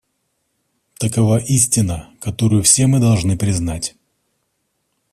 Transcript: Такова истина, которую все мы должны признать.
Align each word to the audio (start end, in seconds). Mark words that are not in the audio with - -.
Такова 0.99 1.37
истина, 1.39 2.09
которую 2.21 2.63
все 2.63 2.87
мы 2.87 2.99
должны 2.99 3.37
признать. 3.37 3.95